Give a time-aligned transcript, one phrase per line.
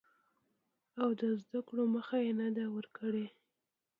[1.01, 3.25] او د زده کړو مخه يې نه ده ورکړې.